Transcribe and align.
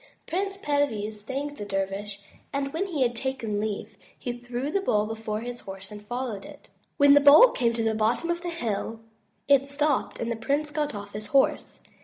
Prince 0.25 0.57
Perviz 0.57 1.21
thanked 1.21 1.57
the 1.57 1.63
dervish 1.63 2.23
and 2.51 2.73
when 2.73 2.87
he 2.87 3.03
had 3.03 3.15
taken 3.15 3.59
leave, 3.59 3.99
he 4.17 4.33
threw 4.33 4.71
the 4.71 4.81
bowl 4.81 5.05
before 5.05 5.41
his 5.41 5.59
horse 5.59 5.91
and 5.91 6.01
followed 6.03 6.43
it. 6.43 6.69
When 6.97 7.13
the 7.13 7.21
bowl 7.21 7.51
came 7.51 7.75
to 7.75 7.83
the 7.83 7.93
bottom 7.93 8.31
of 8.31 8.41
the 8.41 8.49
hill, 8.49 9.01
it 9.47 9.69
stopped 9.69 10.19
and 10.19 10.31
the 10.31 10.35
prince 10.35 10.71
got 10.71 10.95
off 10.95 11.13
his 11.13 11.27
horse. 11.27 11.81